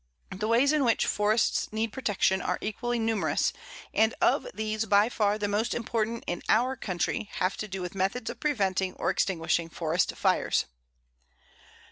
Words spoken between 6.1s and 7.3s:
in our country